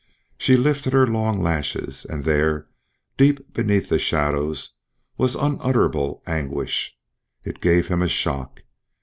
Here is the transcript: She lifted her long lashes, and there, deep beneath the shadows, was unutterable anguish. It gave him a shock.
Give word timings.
She 0.39 0.57
lifted 0.57 0.93
her 0.93 1.05
long 1.05 1.43
lashes, 1.43 2.05
and 2.05 2.25
there, 2.25 2.67
deep 3.17 3.53
beneath 3.53 3.87
the 3.89 3.99
shadows, 3.99 4.71
was 5.15 5.35
unutterable 5.35 6.23
anguish. 6.25 6.97
It 7.45 7.61
gave 7.61 7.87
him 7.87 8.01
a 8.01 8.07
shock. 8.07 8.63